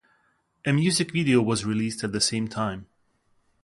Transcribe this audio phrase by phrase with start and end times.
[0.65, 2.87] A music video was released at the same time.